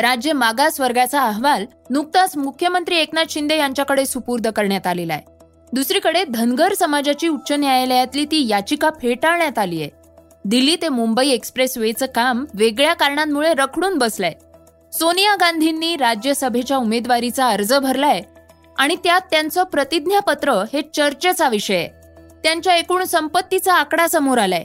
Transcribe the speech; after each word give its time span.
राज्य 0.00 0.32
मागास 0.32 0.80
वर्गाचा 0.80 1.22
अहवाल 1.22 1.64
नुकताच 1.90 2.36
मुख्यमंत्री 2.36 2.96
एकनाथ 2.96 3.24
शिंदे 3.30 3.56
यांच्याकडे 3.56 4.06
सुपूर्द 4.06 4.48
करण्यात 4.48 4.86
आलेला 4.86 5.14
आहे. 5.14 5.22
दुसरीकडे 5.72 6.24
धनगर 6.24 6.74
समाजाची 6.74 7.28
उच्च 7.28 7.52
न्यायालयातली 7.52 8.24
ती 8.24 8.48
याचिका 8.48 8.90
फेटाळण्यात 9.02 9.58
आली 9.58 9.80
आहे. 9.80 9.90
दिल्ली 10.44 10.76
ते 10.76 10.88
मुंबई 10.88 11.28
एक्सप्रेस 11.28 11.78
वेचं 11.78 12.06
काम 12.06 12.44
वेगळ्या 12.54 12.94
कारणांमुळे 12.94 13.54
रखडून 13.54 13.98
बसलंय. 13.98 14.32
सोनिया 14.92 15.34
गांधींनी 15.34 15.96
राज्यसभेच्या 15.96 16.76
उमेदवारीचा 16.76 17.48
अर्ज 17.48 17.74
भरलाय 17.74 18.20
आणि 18.78 18.96
त्यात 19.04 19.20
त्यांचं 19.30 19.62
प्रतिज्ञापत्र 19.62 20.52
हे 20.72 20.82
चर्चेचा 20.94 21.48
विषय 21.48 21.76
आहे. 21.76 21.88
त्यांच्या 22.44 22.76
एकूण 22.76 23.04
संपत्तीचा 23.04 23.74
आकडा 23.74 24.06
समोर 24.06 24.38
आलाय. 24.38 24.64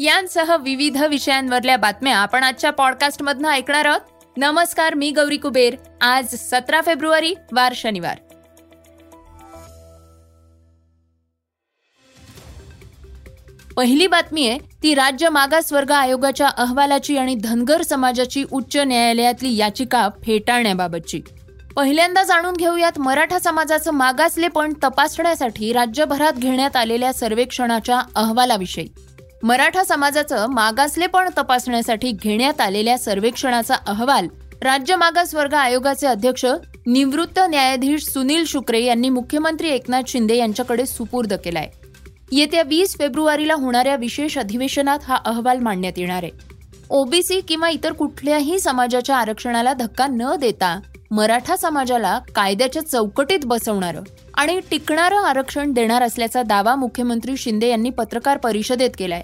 यांसह 0.00 0.56
विविध 0.56 1.02
विषयांवरल्या 1.04 1.76
बातम्या 1.76 2.16
आपण 2.16 2.42
आजच्या 2.42 2.70
पॉडकास्टमधनं 2.70 3.48
ऐकणार 3.48 3.84
आहोत. 3.84 4.00
नमस्कार 4.36 4.94
मी 4.94 5.10
गौरी 5.10 5.36
कुबेर. 5.36 5.74
आज 6.00 6.34
सतरा 6.34 6.80
फेब्रुवारी 6.80 7.34
वार 7.52 7.72
शनिवार. 7.76 8.18
पहिली 13.76 14.06
बातमी 14.06 14.48
आहे 14.48 14.58
ती 14.82 14.94
राज्य 14.94 15.28
मागासवर्ग 15.28 15.90
आयोगाच्या 15.90 16.48
अहवालाची 16.48 17.16
आणि 17.16 17.34
धनगर 17.34 17.82
समाजाची 17.82 18.44
उच्च 18.52 18.76
न्यायालयातली 18.76 19.56
याचिका 19.56 20.08
फेटाळण्याबाबतची. 20.26 21.22
पहिल्यांदा 21.76 22.22
जाणून 22.22 22.56
घेऊयात 22.56 22.98
मराठा 22.98 23.38
समाजाचं 23.38 23.90
मागासलेपण 23.90 24.72
तपासण्यासाठी 24.72 25.72
राज्यभरात 25.72 26.32
घेण्यात 26.32 26.76
आलेल्या 26.76 27.12
सर्वेक्षणाच्या 27.12 28.02
अहवालाविषयी. 28.16 28.88
मराठा 29.44 29.84
समाजाचं 29.84 30.46
मागासलेपण 30.46 31.28
तपासण्यासाठी 31.38 32.12
घेण्यात 32.12 32.60
आलेल्या 32.60 32.98
सर्वेक्षणाचा 32.98 33.74
अहवाल 33.86 34.26
राज्य 34.62 34.96
मागासवर्ग 34.96 35.54
आयोगाचे 35.54 36.06
अध्यक्ष 36.06 36.44
निवृत्त 36.86 37.40
न्यायाधीश 37.48 38.04
सुनील 38.04 38.44
शुक्रे 38.46 38.84
यांनी 38.84 39.08
मुख्यमंत्री 39.08 39.68
एकनाथ 39.68 40.02
शिंदे 40.08 40.36
यांच्याकडे 40.36 40.86
सुपूर्द 40.86 41.32
केलाय. 41.32 41.68
येत्या 42.32 42.62
वीस 42.62 42.98
फेब्रुवारीला 42.98 43.54
होणाऱ्या 43.54 43.96
विशेष 43.96 44.38
अधिवेशनात 44.38 44.98
हा 45.08 45.16
अहवाल 45.24 45.58
मांडण्यात 45.58 45.92
येणार 45.96 46.22
आहे. 46.22 46.30
ओबीसी 46.90 47.40
किंवा 47.40 47.68
इतर 47.68 47.92
कुठल्याही 47.92 48.60
समाजाच्या 48.60 49.16
आरक्षणाला 49.16 49.72
धक्का 49.72 50.06
न 50.06 50.34
देता 50.40 50.80
मराठा 51.12 51.56
समाजाला 51.56 52.18
कायद्याच्या 52.34 52.82
चौकटीत 52.82 53.38
बसवणारं 53.44 54.02
आणि 54.34 54.60
टिकणारं 54.70 55.16
आरक्षण 55.16 55.72
देणार 55.72 56.02
असल्याचा 56.02 56.42
दावा 56.42 56.74
मुख्यमंत्री 56.74 57.36
शिंदे 57.36 57.68
यांनी 57.68 57.90
पत्रकार 57.90 58.38
परिषदेत 58.38 58.90
केलाय. 58.98 59.22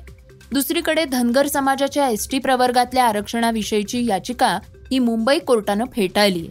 दुसरीकडे 0.53 1.05
धनगर 1.05 1.47
समाजाच्या 1.47 2.09
एस 2.09 2.29
टी 2.31 2.39
प्रवर्गातल्या 2.39 3.05
आरक्षणाविषयीची 3.05 4.07
याचिका 4.07 4.59
ही 4.91 4.99
मुंबई 4.99 5.39
कोर्टानं 5.39 5.85
फेटाळली. 5.97 6.49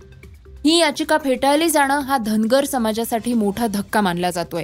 ही 0.66 0.80
याचिका 0.80 1.18
फेटाळली 1.24 1.70
जाणं 1.70 2.00
हा 2.00 2.18
धनगर 2.18 2.66
समाजासाठी 2.66 3.34
मोठा 3.34 3.68
धक्का 3.68 4.02
मानला 4.02 4.32
जातोय. 4.32 4.64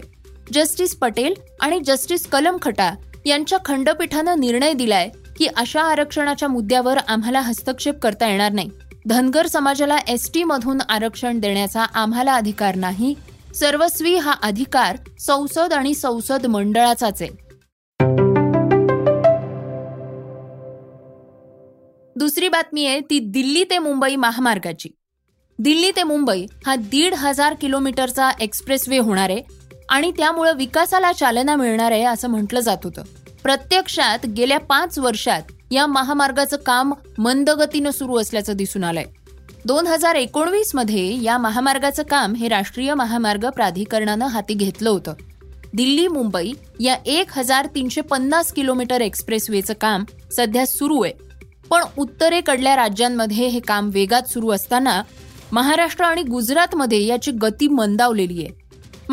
जस्टिस 0.54 0.96
पटेल 0.96 1.34
आणि 1.62 1.80
जस्टिस 1.80 2.28
कलम 2.28 2.58
खटा 2.62 2.96
यांच्या 3.26 3.58
खंडपीठानं 3.66 4.40
निर्णय 4.40 4.74
दिलाय 4.74 5.10
की 5.38 5.48
अशा 5.58 5.82
आरक्षणाच्या 5.82 6.48
मुद्द्यावर 6.48 6.98
आम्हाला 7.08 7.40
हस्तक्षेप 7.40 8.00
करता 8.00 8.28
येणार 8.28 8.52
नाही. 8.52 8.70
धनगर 9.10 9.48
समाजाला 9.48 9.98
एस 10.08 10.32
मधून 10.46 10.82
आरक्षण 10.90 11.40
देण्याचा 11.40 11.84
आम्हाला 11.84 12.34
अधिकार 12.34 12.76
नाही. 12.76 13.16
सर्वस्वी 13.56 14.16
हा 14.16 14.34
अधिकार 14.44 14.98
संसद 15.20 15.74
आणि 15.74 15.94
संसद 15.94 16.46
मंडळाचाच. 16.46 17.22
आहे 17.22 17.32
दुसरी 22.16 22.48
बातमी 22.50 22.86
आहे 22.86 23.00
ती 23.00 23.20
दिल्ली 23.20 23.64
ते 23.64 23.78
मुंबई 23.80 24.16
महामार्गाची. 24.16 24.90
दिल्ली 25.60 25.92
ते 25.92 26.04
मुंबई 26.04 26.46
हा 26.66 26.76
दीड 26.76 27.14
हजार 27.14 27.54
किलोमीटरचा 27.54 28.30
एक्सप्रेस 28.42 28.90
वे 28.90 28.98
होणार 28.98 29.30
आहे 29.30 29.42
आणि 29.90 30.12
त्यामुळं 30.12 30.54
विकासाला 30.54 31.12
चालना 31.12 31.56
मिळणार 31.56 31.92
आहे 31.92 32.04
असं 32.04 32.28
म्हटलं 32.28 32.60
जात 32.60 32.78
होतं. 32.84 33.02
प्रत्यक्षात 33.44 34.26
गेल्या 34.26 34.60
पाच 34.60 35.00
वर्षात 35.00 35.42
या 35.74 35.88
महामार्गाचं 35.88 36.58
काम 36.58 36.94
मंदगतीनं 37.18 37.92
सुरू 37.92 38.18
असल्याचं 38.18 38.54
दिसून 38.54 38.84
आलंय. 38.84 39.04
दोन 39.66 39.88
हजार 39.88 40.16
एकोणवीसमध्ये 40.16 41.24
या 41.24 41.38
महामार्गाचं 41.38 42.04
काम 42.04 42.36
हे 42.36 42.48
राष्ट्रीय 42.48 42.94
महामार्ग 42.94 43.50
प्राधिकरणानं 43.50 44.26
हाती 44.26 44.54
घेतलं 44.54 44.90
होतं. 44.90 45.14
दिल्ली 45.74 46.08
मुंबई 46.08 46.52
या 46.80 46.98
एक 47.06 47.28
हजार 47.32 47.66
तीनशे 47.66 48.02
पन्नास 48.02 48.54
किलोमीटर 48.54 49.02
एक्सप्रेसवेचं 49.02 49.74
काम 49.82 50.04
सध्या 50.32 50.66
सुरू 50.66 51.02
आहे. 51.02 51.14
पण 51.70 51.84
उत्तरेकडल्या 51.98 52.76
राज्यांमध्ये 52.76 53.48
हे 53.48 53.60
काम 53.60 53.90
वेगात 53.94 54.30
सुरू 54.30 54.50
असताना 54.50 55.04
महाराष्ट्र 55.52 56.06
आणि 56.06 56.24
गुजरातमध्ये 56.24 57.06
याची 57.06 57.32
गती 57.32 57.68
मंदावलेली 57.68 58.46
आहे. 58.46 58.63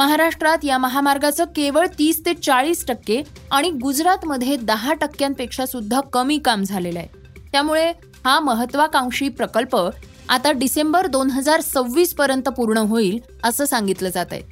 महाराष्ट्रात 0.01 0.65
या 0.65 0.77
महामार्गाचं 0.79 1.45
केवळ 1.57 1.87
तीस 1.99 2.21
ते 2.27 2.33
चाळीस 2.35 2.85
टक्के 2.89 3.21
आणि 3.53 3.71
गुजरातमध्ये 3.83 4.57
दहा 4.57 4.93
टक्क्यांपेक्षा 5.01 5.67
सुद्धा 5.67 6.01
कमी 6.13 6.39
काम 6.45 6.63
झालेलं 6.63 6.99
आहे. 6.99 7.09
त्यामुळे 7.53 7.85
हा 8.25 8.39
महत्वाकांक्षी 8.41 9.29
प्रकल्प 9.29 9.77
आता 9.77 10.53
डिसेंबर 10.53 11.07
दोन 11.07 11.31
हजार 11.31 11.61
सव्वीस 11.61 12.15
पर्यंत 12.15 12.49
पूर्ण 12.49 12.79
होईल 12.79 13.19
असं 13.45 13.65
सांगितलं 13.65 14.11
जात 14.15 14.33
आहे. 14.33 14.43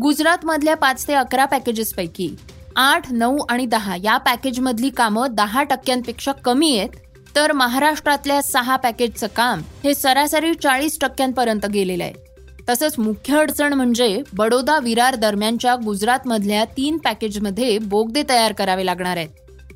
गुजरातमधल्या 0.00 0.76
पाच 0.76 1.06
ते 1.08 1.14
अकरा 1.14 1.44
पॅकेजेसपैकी 1.44 2.34
आठ 2.76 3.12
नऊ 3.12 3.38
आणि 3.50 3.66
दहा 3.66 3.96
या 4.02 4.16
पॅकेजमधली 4.26 4.90
कामं 4.90 5.34
दहा 5.34 5.62
टक्क्यांपेक्षा 5.62 6.32
कमी 6.44 6.76
आहेत 6.78 7.00
तर 7.36 7.52
महाराष्ट्रातल्या 7.52 8.42
सहा 8.42 8.76
पॅकेजचं 8.76 9.26
काम 9.36 9.62
हे 9.84 9.94
सरासरी 9.94 10.54
चाळीस 10.54 10.98
टक्क्यांपर्यंत 11.00 11.66
गेलेलं 11.66 12.04
आहे. 12.04 12.26
तसंच 12.68 12.98
मुख्य 12.98 13.36
अडचण 13.38 13.72
म्हणजे 13.72 14.22
बडोदा 14.36 14.78
विरार 14.78 15.14
दरम्यानच्या 15.14 15.74
गुजरातमधल्या 15.84 16.64
तीन 16.76 16.96
पॅकेजमध्ये 16.96 17.78
बोगदे 17.78 18.22
तयार 18.28 18.52
करावे 18.52 18.84
लागणार 18.86 19.16
आहेत. 19.16 19.28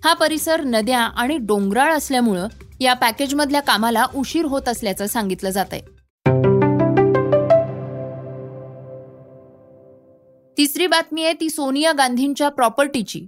हा 0.04 0.12
परिसर 0.12 0.60
नद्या 0.60 1.00
आणि 1.00 1.36
डोंगराळ 1.38 1.92
असल्यामुळं 1.92 2.46
या 2.80 2.94
पॅकेजमधल्या 2.94 3.60
कामाला 3.60 4.04
उशीर 4.14 4.44
होत 4.44 4.68
असल्याचं 4.68 5.06
सांगितलं 5.06 5.50
जात 5.50 5.72
आहे 5.72 5.80
तिसरी 10.56 10.86
बातमी 10.86 11.24
आहे 11.24 11.32
ती 11.32 11.48
सोनिया 11.50 11.92
गांधींच्या 11.92 12.48
प्रॉपर्टीची. 12.48 13.26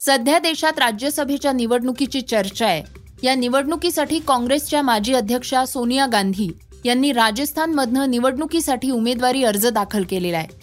सध्या 0.00 0.38
देशात 0.38 0.78
राज्यसभेच्या 0.78 1.52
निवडणुकीची 1.52 2.20
चर्चा 2.20 2.66
आहे. 2.66 2.82
या 3.22 3.34
निवडणुकीसाठी 3.34 4.18
काँग्रेसच्या 4.18 4.82
माजी 4.82 5.14
अध्यक्षा 5.14 5.64
सोनिया 5.64 6.06
गांधी 6.06 6.48
यांनी 6.84 7.12
राजस्थानमधनं 7.12 8.10
निवडणुकीसाठी 8.10 8.90
उमेदवारी 8.90 9.44
अर्ज 9.44 9.66
दाखल 9.66 10.04
केलेला 10.10 10.38
आहे. 10.38 10.62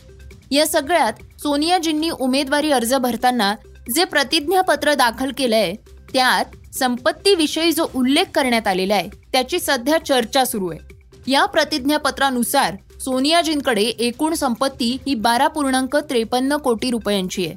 या 0.51 0.67
सगळ्यात 0.67 1.13
सोनियाजींनी 1.39 2.09
उमेदवारी 2.09 2.71
अर्ज 2.71 2.93
भरताना 2.93 3.55
जे 3.95 4.03
प्रतिज्ञापत्र 4.03 4.93
दाखल 4.93 5.31
केलंय 5.37 5.73
त्यात 6.13 6.75
संपत्तीविषयी 6.75 7.71
जो 7.71 7.85
उल्लेख 7.95 8.25
करण्यात 8.35 8.67
आलेला 8.67 8.95
आहे 8.95 9.09
त्याची 9.31 9.59
सध्या 9.59 10.05
चर्चा 10.05 10.45
सुरू 10.45 10.69
आहे. 10.69 10.79
या 11.27 11.45
प्रतिज्ञापत्रानुसार 11.45 12.75
सोनियाजींकडे 12.99 13.81
एकूण 13.81 14.33
संपत्ती 14.33 14.97
ही 15.07 15.15
बारा 15.15 15.47
पूर्णांक 15.47 15.97
त्रेपन्न 15.97 16.57
कोटी 16.57 16.91
रुपयांची 16.91 17.45
आहे. 17.45 17.55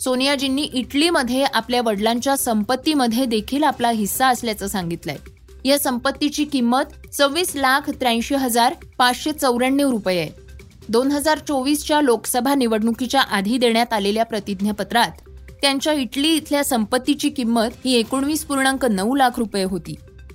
सोनियाजींनी 0.00 0.62
इटलीमध्ये 0.62 1.44
आपल्या 1.44 1.80
वडिलांच्या 1.84 2.36
संपत्तीमध्ये 2.36 3.24
देखील 3.24 3.62
आपला 3.62 3.90
हिस्सा 3.90 4.28
असल्याचं 4.28 4.66
सांगितलंय. 4.66 5.16
या 5.64 5.78
संपत्तीची 5.78 6.44
किंमत 6.44 7.14
सव्वीस 7.14 7.54
लाख 7.56 7.90
त्र्याऐंशी 7.90 8.34
हजार 8.34 8.74
पाचशे 8.98 9.32
चौऱ्याण्णव 9.32 9.90
रुपये 9.90 10.18
आहे. 10.20 10.30
दोन 10.88 11.10
हजार 11.12 11.38
चोवीसच्या 11.38 12.00
लोकसभा 12.00 12.54
निवडणुकीच्या 12.54 13.20
आधी 13.20 13.58
देण्यात 13.58 13.92
आलेल्या 13.92 14.24
प्रतिज्ञापत्रात 14.24 15.28
त्यांच्या 15.62 15.92
इटली 15.92 16.34
इथल्या 16.36 16.62
संपत्तीची 16.64 17.28
किंमत 17.28 17.84
ही 17.84 17.94
एकोणवीस 17.94 18.44
पूर्णांक 18.44 18.84
नऊ 18.84 19.14
लाख 19.14 19.38
रुपये 19.38 19.62
होती. 19.64 19.94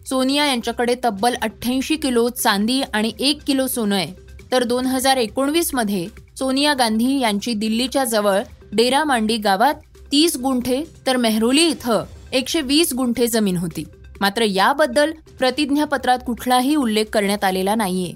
सोनिया 0.09 0.45
यांच्याकडे 0.45 0.95
तब्बल 1.03 1.35
अठ्ठ्याऐंशी 1.41 1.95
किलो 1.95 2.27
चांदी 2.29 2.81
आणि 2.93 3.11
एक 3.19 3.41
किलो 3.47 3.67
सोनं 3.67 3.95
आहे. 3.95 4.13
तर 4.51 4.63
दोन 4.63 4.85
हजार 4.85 5.17
एकोणवीसमध्ये 5.17 6.07
सोनिया 6.39 6.73
गांधी 6.73 7.19
यांची 7.19 7.53
दिल्लीच्या 7.53 8.03
जवळ 8.05 8.39
डेरा 8.71 9.03
मांडी 9.03 9.37
गावात 9.37 9.75
तीस 10.11 10.37
गुंठे 10.37 10.83
तर 11.07 11.17
मेहरोली 11.17 11.65
इथं 11.67 12.03
एकशे 12.31 12.61
वीस 12.61 12.93
गुंठे 12.93 13.27
जमीन 13.27 13.57
होती. 13.57 13.83
मात्र 14.21 14.41
याबद्दल 14.41 15.11
प्रतिज्ञापत्रात 15.39 16.19
कुठलाही 16.25 16.75
उल्लेख 16.75 17.05
करण्यात 17.13 17.43
आलेला 17.43 17.75
नाहीये. 17.75 18.13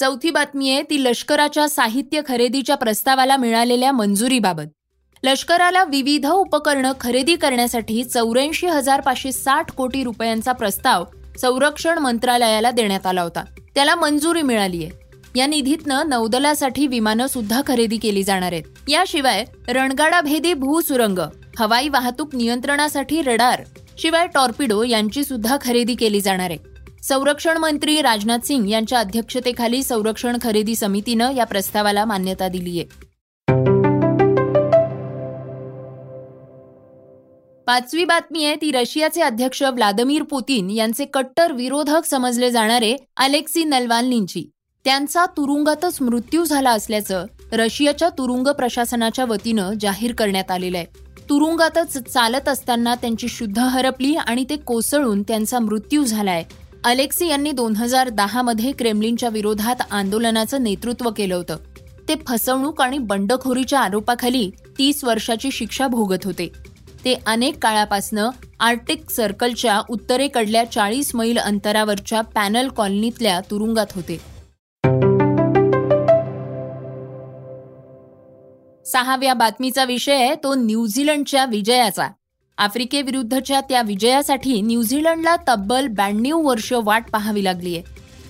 चौथी 0.00 0.30
बातमी 0.30 0.70
आहे 0.70 0.82
ती 0.82 1.04
लष्कराच्या 1.04 1.68
साहित्य 1.68 2.20
खरेदीच्या 2.28 2.76
प्रस्तावाला 2.76 3.36
मिळालेल्या 3.36 3.92
मंजुरीबाबत. 3.92 4.62
लष्कराला 5.22 5.84
विविध 5.84 6.26
उपकरणं 6.26 6.92
खरेदी 7.00 7.36
करण्यासाठी 7.36 8.04
चौऱ्याऐंशी 8.04 8.66
हजार 8.66 9.00
पाचशे 9.00 9.32
साठ 9.32 9.70
कोटी 9.70 10.04
रुपयांचा 10.04 10.52
प्रस्ताव 10.52 11.04
संरक्षण 11.40 11.98
मंत्रालयाला 11.98 12.70
देण्यात 12.70 13.06
आला 13.06 13.22
होता. 13.22 13.44
त्याला 13.74 13.94
मंजुरी 13.94 14.42
मिळाली 14.42 14.84
आहे 14.84 15.03
या 15.36 15.46
निधीतनं 15.46 16.08
नौदलासाठी 16.08 16.86
विमानं 16.86 17.26
सुद्धा 17.26 17.60
खरेदी 17.66 17.96
केली 17.96 18.22
जाणार 18.22 18.52
आहेत. 18.52 18.62
याशिवाय 18.88 19.44
रणगाडाभेदी 19.68 20.54
भूसुरंग 20.54 21.18
हवाई 21.58 21.88
वाहतूक 21.88 22.34
नियंत्रणासाठी 22.34 23.22
रडार 23.22 23.62
शिवाय 23.98 24.26
टॉर्पिडो 24.26 24.82
यांची 24.82 25.24
सुद्धा 25.24 25.56
खरेदी 25.60 25.94
केली 25.94 26.20
जाणार 26.20 26.50
आहे. 26.50 26.58
संरक्षण 27.02 27.58
मंत्री 27.58 28.02
राजनाथ 28.02 28.38
सिंग 28.38 28.68
यांच्या 28.68 28.98
अध्यक्षतेखाली 28.98 29.82
संरक्षण 29.82 30.36
खरेदी 30.42 30.74
समितीनं 30.74 31.32
या 31.32 31.44
प्रस्तावाला 31.44 32.04
मान्यता 32.04 32.48
दिली 32.48 32.78
आहे. 32.78 33.04
पाचवी 37.66 38.04
बातमी 38.04 38.44
आहे 38.44 38.56
ती 38.56 38.70
रशियाचे 38.72 39.22
अध्यक्ष 39.22 39.62
व्लादिमीर 39.62 40.22
पुतीन 40.22 40.70
यांचे 40.70 41.04
कट्टर 41.04 41.52
विरोधक 41.52 42.04
समजले 42.04 42.50
जाणारे 42.50 42.96
अलेक्सी 43.16 43.64
नलवालनींची. 43.64 44.50
त्यांचा 44.84 45.26
तुरुंगातच 45.26 46.02
मृत्यू 46.02 46.44
झाला 46.44 46.70
असल्याचं 46.70 47.26
रशियाच्या 47.52 48.08
तुरुंग 48.08 48.46
प्रशासनाच्या 48.46 49.24
वतीनं 49.24 49.72
जाहीर 49.80 50.14
करण्यात 50.14 50.50
आलेलं 50.50 50.78
आहे. 50.78 50.86
तुरुंगातच 51.30 51.98
चालत 51.98 52.48
असताना 52.48 52.94
त्यांची 52.94 53.28
शुद्ध 53.28 53.58
हरपली 53.58 54.14
आणि 54.14 54.44
ते 54.50 54.56
कोसळून 54.56 55.22
त्यांचा 55.22 55.58
मृत्यू 55.58 56.04
झालाय. 56.04 56.42
अलेक्सी 56.84 57.28
यांनी 57.28 57.50
दोन 57.50 57.76
हजार 57.76 58.08
दहामध्ये 58.08 58.72
क्रेमलिनच्या 58.72 59.28
विरोधात 59.28 59.76
आंदोलनाचं 59.90 60.62
नेतृत्व 60.62 61.10
केलं 61.10 61.34
होतं. 61.34 61.56
ते 62.08 62.14
फसवणूक 62.28 62.82
आणि 62.82 62.98
बंडखोरीच्या 62.98 63.80
आरोपाखाली 63.80 64.50
तीस 64.78 65.04
वर्षाची 65.04 65.50
शिक्षा 65.50 65.86
भोगत 65.86 66.24
होते. 66.24 66.52
ते 67.04 67.14
अनेक 67.26 67.62
काळापासनं 67.62 68.30
आर्टिक 68.60 69.10
सर्कलच्या 69.10 69.80
उत्तरेकडल्या 69.90 70.64
चाळीस 70.64 71.14
मैल 71.14 71.38
अंतरावरच्या 71.38 72.20
पॅनल 72.20 72.68
कॉलनीतल्या 72.68 73.40
तुरुंगात 73.40 73.86
होते. 73.94 74.33
सहाव्या 78.86 79.34
बातमीचा 79.34 79.84
विषय 79.84 80.14
आहे 80.14 80.34
तो 80.34 80.54
न्यूझीलंडच्या 80.54 81.44
विजयाचा. 81.44 82.08
आफ्रिकेविरुद्धच्या 82.58 83.60
त्या 83.60 83.82
विजयासाठी 83.82 84.60
न्यूझीलंडला 84.60 85.36
तब्बल 85.48 85.86
ब्याण्णव 85.86 86.40
वर्ष 86.40 86.72
वाट 86.72 87.10
पाहावी 87.10 87.44
लागलीय 87.44 87.80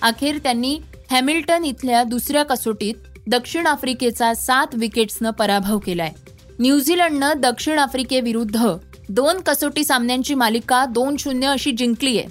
अखेर 0.01 0.37
त्यांनी 0.37 0.77
हॅमिल्टन 1.11 1.65
इथल्या 1.65 2.03
दुसऱ्या 2.03 2.43
कसोटीत 2.43 2.95
दक्षिण 3.27 3.67
आफ्रिकेचा 3.67 4.33
सात 4.33 4.67
विकेट्सनं 4.73 5.31
पराभव 5.31 5.79
केलाय. 5.79 6.11
न्यूझीलंडनं 6.59 7.33
दक्षिण 7.37 7.79
आफ्रिकेविरुद्ध 7.79 8.65
दोन 9.09 9.39
कसोटी 9.39 9.83
सामन्यांची 9.83 10.33
मालिका 10.33 10.85
दोन 10.85 11.15
शून्य 11.19 11.47
अशी 11.47 11.71
जिंकली 11.71 12.17
आहे. 12.17 12.27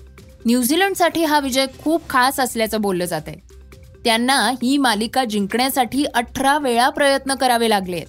न्यूझीलंडसाठी 0.46 1.24
हा 1.24 1.38
विजय 1.40 1.66
खूप 1.82 2.08
खास 2.10 2.40
असल्याचं 2.40 2.80
बोललं 2.80 3.04
जात 3.04 3.22
आहे 3.26 3.42
त्यांना 4.04 4.34
ही 4.62 4.76
मालिका 4.78 5.24
जिंकण्यासाठी 5.24 6.04
अठरा 6.04 6.58
वेळा 6.58 6.88
प्रयत्न 6.88 7.34
करावे 7.34 7.70
लागले 7.70 8.02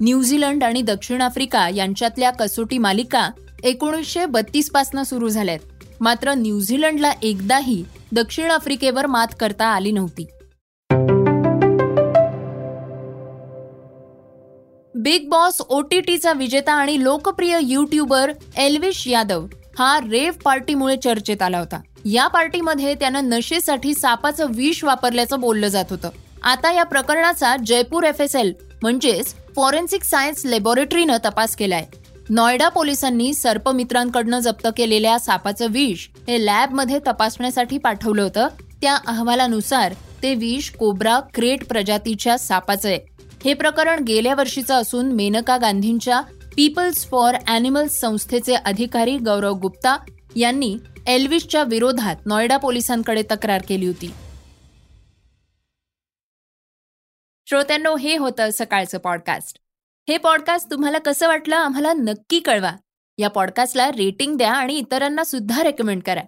न्यूझीलंड 0.00 0.64
आणि 0.64 0.82
दक्षिण 0.82 1.20
आफ्रिका 1.20 1.68
यांच्यातल्या 1.68 2.30
कसोटी 2.30 2.78
मालिका 2.78 3.30
एकोणीसशे 3.62 4.26
बत्तीसपासून 4.26 5.02
सुरू 5.02 5.28
झाल्यात. 5.28 5.58
मात्र 6.00 6.34
न्यूझीलंडला 6.34 7.12
एकदाही 7.22 7.84
दक्षिण 8.12 8.50
आफ्रिकेवर 8.50 9.06
मात 9.06 9.26
करता 9.40 9.66
आली 9.66 9.92
नव्हती. 9.92 10.26
बिग 14.94 15.28
बॉस 15.28 15.60
ओटीटीचा 15.60 16.32
विजेता 16.32 16.72
आणि 16.72 17.02
लोकप्रिय 17.02 17.58
युट्यूबर 17.62 18.32
एल्विश 18.56 19.08
यादव 19.08 19.46
हा 19.78 19.98
रेव 19.98 20.32
पार्टीमुळे 20.44 20.96
चर्चेत 20.96 21.42
आला 21.42 21.58
होता. 21.58 21.80
या 22.04 22.26
पार्टीमध्ये 22.26 22.94
त्यानं 22.94 23.28
नशेसाठी 23.28 23.94
सापाचं 23.94 24.46
विष 24.54 24.84
वापरल्याचं 24.84 25.40
बोललं 25.40 25.68
जात 25.68 25.84
होतं. 25.90 26.08
आता 26.42 26.72
या 26.72 26.84
प्रकरणाचा 26.84 27.56
जयपूर 27.66 28.04
एफ 28.04 28.20
एस 28.20 28.36
एल 28.36 28.52
म्हणजेच 28.82 29.34
फॉरेन्सिक 29.56 30.04
सायन्स 30.04 30.42
लॅबोरेटरीनं 30.44 31.16
तपास 31.24 31.56
केलाय. 31.56 31.84
नॉयडा 32.30 32.68
पोलिसांनी 32.68 33.34
सर्पमित्रांकडनं 33.34 34.38
जप्त 34.38 34.66
केलेल्या 34.76 35.18
सापाचं 35.18 35.66
विष 35.70 36.06
हे 36.28 36.46
लॅबमध्ये 36.46 36.98
तपासण्यासाठी 36.98 37.78
पाठवलं 37.78 38.22
होतं. 38.22 38.48
त्या 38.80 38.96
अहवालानुसार 39.06 39.94
ते 40.22 40.34
विष 40.34 40.70
कोब्रा 40.70 41.20
क्रेट 41.34 41.64
प्रजातीच्या 41.64 42.38
सापाचं 42.38 42.88
आहे. 42.88 42.98
हे 43.44 43.54
प्रकरण 43.54 44.04
गेल्या 44.04 44.34
वर्षीचं 44.34 44.74
असून 44.74 45.12
मेनका 45.12 45.56
गांधींच्या 45.56 46.20
पीपल्स 46.56 47.06
फॉर 47.06 47.34
अॅनिमल्स 47.48 48.00
संस्थेचे 48.00 48.54
अधिकारी 48.54 49.16
गौरव 49.16 49.54
गुप्ता 49.54 49.96
यांनी 50.36 50.76
एल्विसच्या 51.06 51.62
विरोधात 51.62 52.16
नॉयडा 52.26 52.56
पोलिसांकडे 52.56 53.22
तक्रार 53.22 53.62
केली 53.68 53.86
होती. 53.86 54.12
श्रोत्यांनो 57.48 57.96
हे 57.96 58.16
होतं 58.16 58.48
सकाळचं 58.52 58.98
पॉडकास्ट 58.98 59.58
हे 60.08 60.18
पॉडकास्ट 60.18 60.70
तुम्हाला 60.70 60.98
कसं 60.98 61.28
वाटलं 61.28 61.56
आम्हाला 61.56 61.92
नक्की 61.92 62.40
कळवा. 62.40 62.72
या 63.18 63.30
पॉडकास्टला 63.30 63.88
रेटिंग 63.88 64.36
द्या 64.36 64.52
आणि 64.52 64.74
इतरांना 64.74 65.24
सुद्धा 65.24 65.62
रेकमेंड 65.62 66.02
करा. 66.02 66.20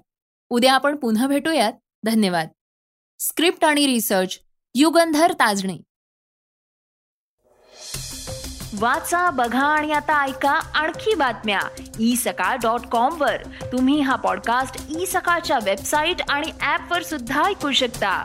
उद्या 0.51 0.75
आपण 0.75 0.97
पुन्हा 0.97 1.27
भेटूयात. 1.27 1.73
धन्यवाद. 2.05 2.49
स्क्रिप्ट 3.19 3.65
आणि 3.65 3.87
रिसर्च 3.87 4.39
युगंधर 4.75 5.33
ताजणे. 5.33 5.77
वाचा 8.79 9.31
बघा 9.31 9.67
आणि 9.67 9.93
आता 9.93 10.25
ऐका 10.25 10.51
आणखी 10.51 11.15
बातम्या. 11.15 11.61
ई 12.01 12.17
सकाळ 12.17 12.57
डॉट 12.57 12.81
कॉम 12.81 13.21
वर. 13.21 13.37
तुम्ही 13.73 14.01
हा 14.01 14.17
पॉडकास्ट 14.17 14.99
ई 14.99 15.07
सकाळच्या 15.07 15.59
वेबसाईट 15.65 16.17
आणि 16.29 16.53
ऍप 16.63 16.93
वर 16.93 17.03
सुद्धा 17.03 17.45
ऐकू 17.45 17.73
शकता. 17.73 18.25